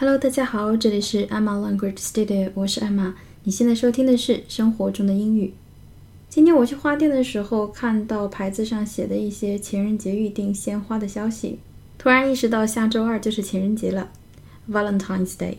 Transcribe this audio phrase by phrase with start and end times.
[0.00, 3.12] Hello，大家好，这里是 Emma Language Studio，我是 Emma。
[3.44, 5.52] 你现在收听的是生活中的英语。
[6.30, 11.58] 今天我去花店的时候，看到牌子上写的一些情人节预定鲜花的消息，
[11.98, 14.08] 突然意识到下周二就是情人节了
[14.70, 15.56] ，Valentine's Day。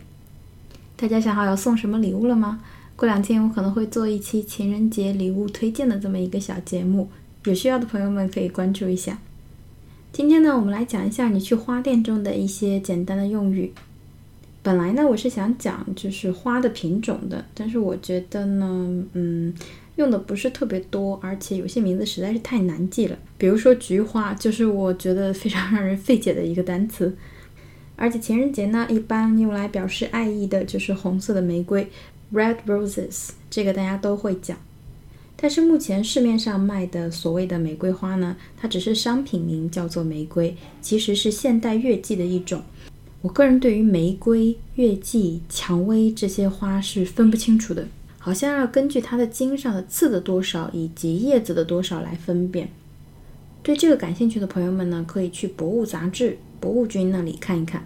[0.96, 2.64] 大家想好要送什么礼物了吗？
[2.96, 7.10] 过两天我可能会做一期情人节礼物推荐的这么一个小节目，
[7.44, 9.20] 有需要的朋友们可以关注一下。
[10.12, 13.71] 今天呢，我们来讲一下你去花店中的一些简单的用语。
[14.64, 19.52] 本来呢，我是想讲就是花的品种的，但是我觉得呢，嗯，
[19.95, 23.18] 用的不是特别多，而且有些名字实在是太难记了。
[23.40, 27.16] 比如说菊花，就是我觉得非常让人费解的一个单词。
[27.95, 31.90] 而且情人节呢，一般用来表示爱意的就是红色的玫瑰
[32.32, 34.55] ，red roses，这个大家都会讲。
[35.35, 42.62] 但是目前市面上卖的所谓的玫瑰花呢，它只是商品名叫做玫瑰，其实是现代月季的一种。
[43.21, 47.87] 我个人对于玫瑰、月季、蔷薇这些花是分不清楚的，
[48.18, 52.70] 好像要根据它的茎上的刺的多少以及叶子的多少来分辨。
[53.62, 57.84] 对这个感兴趣的朋友们呢，可以去博物杂志、博物君那里看一看。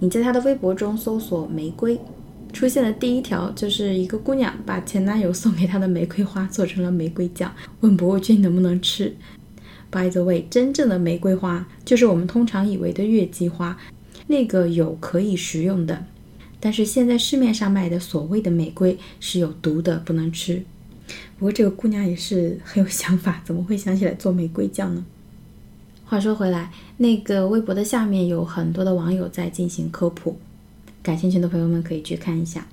[0.00, 1.98] 你在他的微博中搜索“玫瑰”，
[2.52, 9.16] 出现的第一条就是一个姑娘把前男友送给她的玫瑰花做成了玫瑰酱，问博物君能不能吃。
[9.90, 13.78] By the way，真正的玫瑰花就是我们通常以为的月季花。
[14.28, 16.06] 那个有可以食用的，
[16.58, 20.64] 但是现在市面上卖的所谓的玫瑰是有毒的，不能吃。
[21.38, 25.04] 不过这个姑娘也是很有想法，怎么会想起来做玫瑰酱呢？
[26.04, 30.36] 话说回来，那个微博的下面有很多的网友在进行科普，
[31.02, 32.66] 感兴趣的朋友们可以去看一下。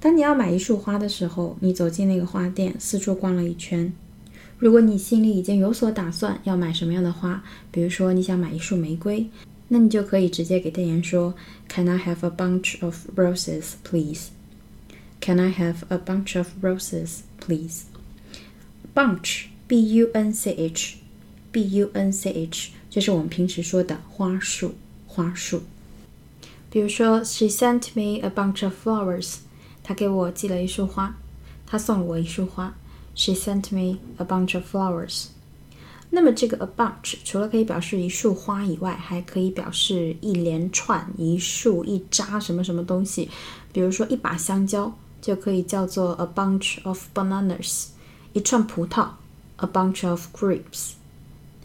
[0.00, 3.92] 当你要买一束花的时候，你走进那个花店，四处逛了一圈，
[4.58, 9.26] 如果你心里已经有所打算要买什么样的花，比如说你想买一束玫瑰。
[9.73, 11.35] 那你就可以直接给店员说，
[11.67, 14.29] Can I have a bunch of roses, please?
[15.21, 17.83] Can I have a bunch of roses, please?
[18.95, 20.95] Bunch, B-U-N-C-H,
[21.51, 24.75] B-U-N-C-H，就是我们平时说的花束，
[25.05, 25.63] 花束。
[26.71, 29.37] 比如说，She sent me a bunch of flowers，
[29.83, 31.17] 她给我寄了一束花，
[31.67, 32.75] 她送了我一束花。
[33.13, 35.27] She sent me a bunch of flowers。
[36.14, 43.28] 那么这个 a bunch 除了可以表示一束花以外，还可以表示一连串、一束、一扎什么什么东西。
[43.72, 47.88] 比如说一把香蕉就可以叫做 a bunch of bananas，
[48.32, 49.08] 一串葡萄
[49.56, 50.92] a bunch of grapes，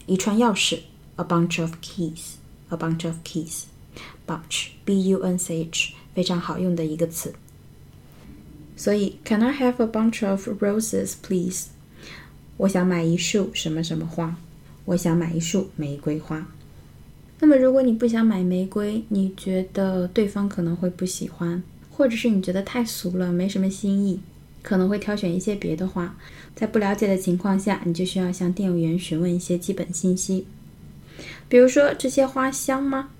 [0.07, 0.79] 一串钥匙
[1.17, 7.35] a bunch of keys，a bunch of keys，bunch b u n c h 非常好用的一个词。
[8.75, 11.67] 所以 Can I have a bunch of roses, please？
[12.59, 14.35] 我想买一束什么什么花，
[14.83, 16.45] 我想买一束玫瑰花。
[17.39, 24.19] 那么，如果你不想买玫瑰，你觉得对方可能会不喜欢，或者是你觉得太俗了，没什么新意，
[24.61, 26.13] 可能会挑选一些别的花。
[26.53, 30.45] 在不了解的情况下，你就需要向店员询问一些基本信息，
[31.47, 33.11] 比如说这些花香吗？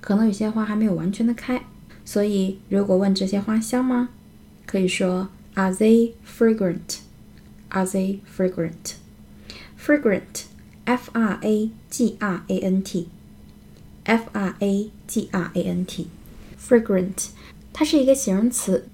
[0.00, 1.62] 可能有些花还没有完全的开，
[2.04, 4.08] 所以如果问这些花香吗，
[4.66, 6.98] 可以说 Are they fragrant？
[7.71, 8.95] fragrant？Are they fragrant?
[9.77, 10.45] Fragrant,
[10.85, 13.09] F-R-A-G-R-A-N-T,
[14.05, 16.07] F-R-A-G-R-A-N-T,
[16.59, 17.27] fragrant，
[17.73, 18.87] 它是一个形容词，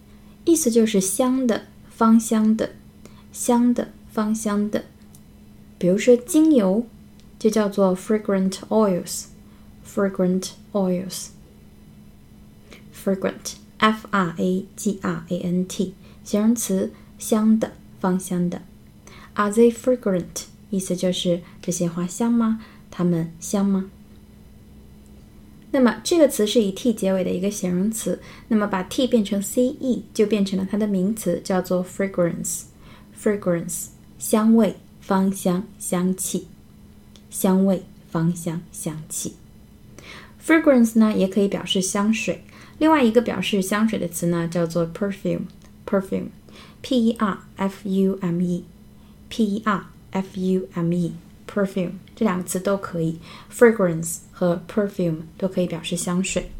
[0.46, 2.74] 意思就是香的、芳香的、
[3.32, 4.84] 香的、芳香的。
[5.78, 6.86] 比如说精油
[7.40, 9.26] 就叫做 fragrant oils,
[9.86, 11.28] fragrant oils,
[12.94, 15.94] fragrant, F-R-A-G-R-A-N-T，
[16.24, 17.74] 形容词，香的。
[18.01, 18.63] 芳香的
[19.35, 20.45] ，Are they fragrant？
[20.71, 22.61] 意思就是这些花香吗？
[22.91, 23.91] 它们香吗？
[25.71, 32.63] 那么这个词是以 t 结尾的一个形容词，那么把 t 变成 ce 就变成了它的名词，叫做 fragrance。
[33.23, 33.89] fragrance
[34.19, 36.49] 香味、芳香、香气。
[37.29, 39.35] 香味、芳香、香气。
[40.43, 42.43] fragrance 呢也可以表示香水，
[42.79, 45.43] 另外一个表示香水的词呢叫做 perfume。
[45.87, 46.29] perfume
[46.82, 53.20] P E R F U M E，P E R F U M E，perfume 这两个词都可以，
[53.52, 56.52] fragrance 和 perfume 都可以表示香水。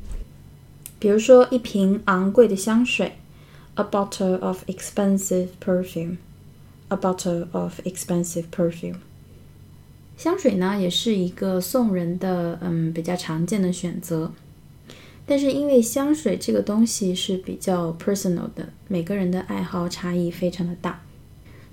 [1.00, 3.18] 比如说一瓶昂贵的香水，
[3.76, 8.96] a bottle of expensive perfume，a bottle of expensive perfume。
[10.16, 14.32] 香水呢，也是一个送人的，嗯，比较常见的选择。
[15.29, 21.03] 但是因为香水这个东西是比较 personal 的，每个人的爱好差异非常的大，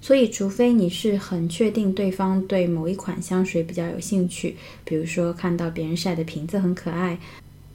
[0.02, 7.18] 所以除非你是很确定对方对某一款香水比较有兴趣，比如说看到别人晒的瓶子很可爱，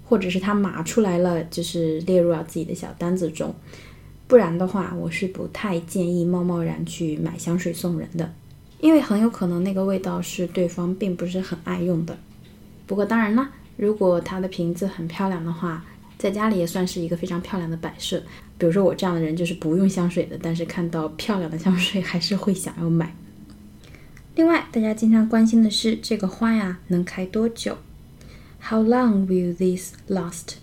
[0.05, 3.55] 或者是他码出来了，就是列入到自己的小单子中。
[4.29, 8.31] 不然的话，我是不太建议贸贸然去买香水送人的，
[8.81, 12.17] 因为很有可能那个味道是对方并不是很爱用的。
[12.87, 13.51] 不过当然了，
[13.81, 15.83] 如果它的瓶子很漂亮的话，
[16.19, 18.23] 在家里也算是一个非常漂亮的摆设。
[18.59, 23.17] 比如说我这样的人就是不用香水的，但是看到漂亮的香水还是会想要买。
[24.35, 27.79] 另外，大家经常关心的是这个花呀能开多久
[28.61, 30.57] ？How long will this last?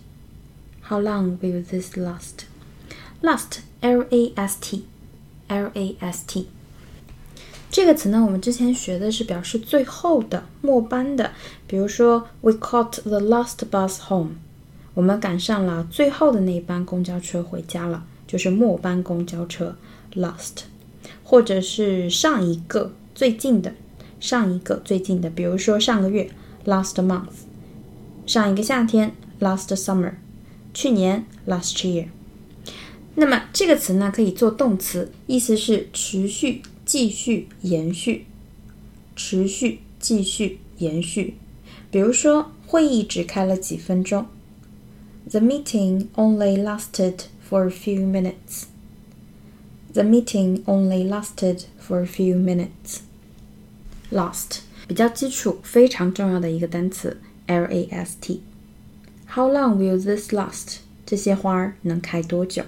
[0.82, 2.44] How long will this last?
[3.20, 4.28] Last, L-A-S-T, L-A-S-T。
[4.28, 4.86] A S T,
[5.48, 6.46] L A S T
[7.70, 11.32] 这个词呢，我们之前学的是表示最后的、末班的。
[11.66, 14.36] 比如说，We caught the last bus home。
[14.94, 19.76] 我们赶上了最后的那班公交车回家了，就是末班公交车
[20.14, 20.62] ，last，
[21.22, 23.74] 或者是上一个最近的，
[24.18, 26.28] 上一个最近的，比如说上个月
[26.64, 27.26] ，last month，
[28.26, 30.14] 上一个夏天，last summer，
[30.74, 32.06] 去年，last year。
[33.14, 38.24] 那么这个词呢，可以做动词，意思是持续、继续、延续，
[39.14, 41.34] 持续、继续、延续。
[41.90, 44.26] 比如说，会议只开了几分钟。
[45.28, 48.64] The meeting only lasted for a few minutes.
[49.92, 53.00] The meeting only lasted for a few minutes.
[54.10, 58.40] Last 比较基础、非常重要的一个单词，L-A-S-T。
[59.26, 60.78] How long will this last？
[61.04, 62.64] 这些花儿能开多久？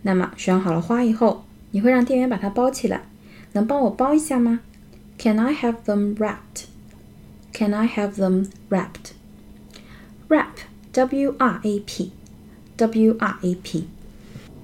[0.00, 3.02] 那么选好了花以后，你会让店员把它包起来。
[3.54, 4.60] 能帮我包一下吗
[5.18, 6.64] ？Can I have them wrapped?
[7.52, 9.12] Can I have them wrapped?
[10.28, 10.54] Wrap
[10.92, 13.84] W R A P，W R A P，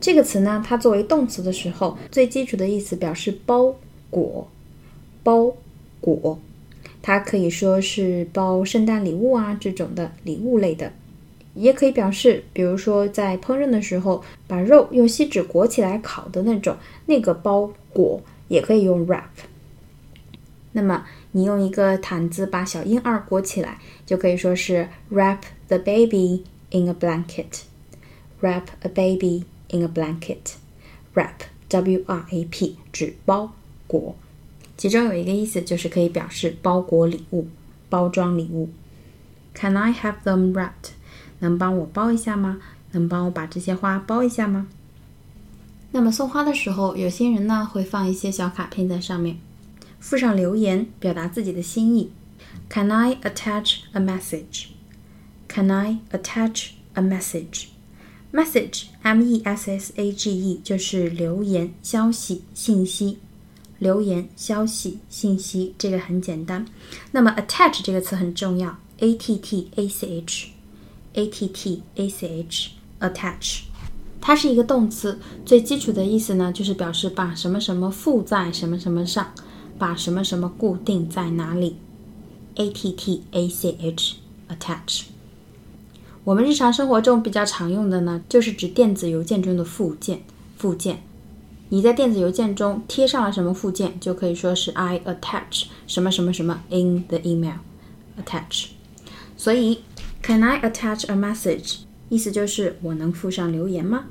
[0.01, 3.75] 这个词呢，它作为动词的时候，最基础的意思表示包
[4.09, 4.49] 裹，
[5.23, 5.55] 包
[6.01, 6.39] 裹。
[7.03, 10.93] 它可以说是包圣诞礼物啊这种的礼物类的，
[11.55, 19.23] 也可以表示，比如说在烹饪的时候，把肉用锡纸裹起来烤的那种，那个包裹也可以用 wrap。
[20.73, 25.39] 那么你用一个毯子把小婴儿裹起来，就可以说是 wrap。
[25.69, 27.63] The baby in a blanket.
[28.41, 30.55] Wrap a baby in a blanket.
[31.15, 33.53] Wrap, W-R-A-P，指包
[33.87, 34.17] 裹。
[34.77, 37.49] 其中有一个意思就是可以表示包裹礼物、
[37.91, 38.71] 包装礼物。
[39.55, 40.93] Can I have them wrapped？
[41.41, 42.59] 能帮我包一下吗？
[42.93, 44.67] 能帮我把这些花包一下吗？
[45.93, 49.39] 那么送花的时候，有些人呢会放一些小卡片在上面，
[50.01, 52.11] 附上留言，表达自己的心意。
[52.69, 57.69] Can I attach a message？Can I attach a message?
[58.33, 63.19] Message, M-E-S-S-A-G-E，就是留言、消息、信息。
[63.79, 66.67] 留言、消息、信息，这个很简单。
[67.13, 68.77] 那么 attach 这个词很重要
[71.19, 72.71] a t t a c h
[73.01, 73.63] attach，
[74.21, 79.33] 它是一个动词，最基础的意思呢，就是表示把什么什么附在什么什么上，
[79.77, 81.77] 把什么什么固定在哪里。
[82.55, 84.03] A-T-T-A-C-H，attach。
[86.23, 90.23] 我们日常生活中比较常用的呢，就是指电子邮件中的附件。
[90.57, 91.03] 附件，
[91.69, 97.59] 你在电子邮件中贴上了什么附件，就可以说是 I attach 什么什么什么 in the email。
[98.23, 98.67] attach。
[99.37, 99.83] 所以
[100.29, 101.79] ，Can I attach a message？
[102.11, 104.05] 意思就是我能附上留言吗？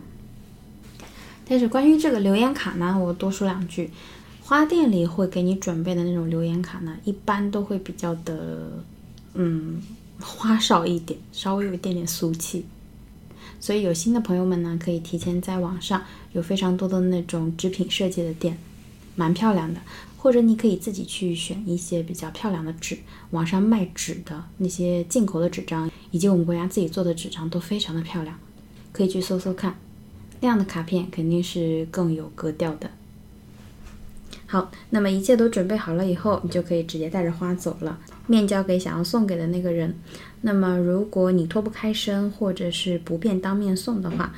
[1.48, 3.92] 但是关于这个留言卡呢，我多说两句。
[4.42, 8.84] 花店里会给你准备的那种留言卡呢，一般都会比较的，
[9.36, 9.80] 嗯。
[10.20, 12.66] 花哨一点，稍微有一点点俗气，
[13.60, 18.58] 所以有心的朋友们呢，可以提前在网上有非常多的那种纸品设计的店，
[19.16, 19.80] 蛮漂亮的。
[20.18, 22.98] 或者你可以自己去选一些比较漂亮的纸，
[23.30, 28.38] 网上卖纸的那些进口的纸张，以及我们国家自己做的纸张都非常的漂亮，
[28.92, 29.78] 可以去搜搜看。
[30.42, 32.92] 那样的卡片肯定是更有格调的。
[34.46, 39.98] 好，那么一切都准备好了以后，你就可以直接带着花走了，面交给想要送给的那个人。
[40.42, 44.34] 那么如果你脱不开身，或者是不便当面送的话，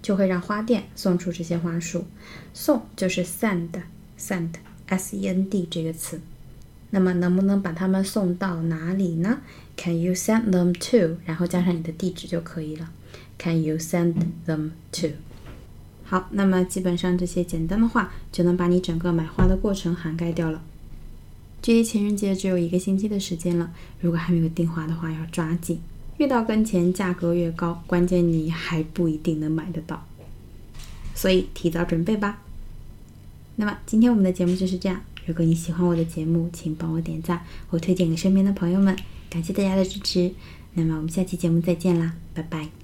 [0.00, 2.04] 就会让花店送出这些花束。
[2.52, 4.50] 送就是 send，send
[4.88, 6.20] send 这个词。
[6.90, 9.40] 那么能不能把它们送到哪里呢
[9.76, 11.18] ？Can you send them to？
[11.24, 12.92] 然后加上你的地址就可以了。
[13.36, 14.14] Can you send
[14.46, 15.08] them to？
[16.04, 20.62] 好，那么基本上这些简单的话就能把你整个买花的过程涵盖掉了。
[21.60, 25.80] 距离情人节只有一个星期的时间了，如果还没有订花的话，要抓紧。
[26.18, 30.06] 越到跟前，价格越高，关键你还不一定能买得到，
[31.12, 32.43] 所以提早准备吧。
[33.56, 35.00] 那么今天我们的节目就是这样。
[35.26, 38.94] 如果你喜欢我的节目，请帮我点赞或推荐给身边的朋友们，
[39.30, 40.32] 感谢大家的支持。
[40.74, 42.83] 那么我们下期节目再见啦，拜拜。